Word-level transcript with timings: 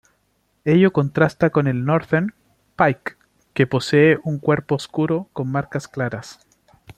Ello 0.65 0.91
contrasta 0.91 1.51
con 1.51 1.67
el 1.67 1.85
northern 1.85 2.33
pike 2.75 3.17
que 3.53 3.67
posee 3.67 4.17
un 4.23 4.39
cuerpo 4.39 4.73
oscuro 4.73 5.29
con 5.31 5.51
marcas 5.51 5.87
claras. 5.87 6.39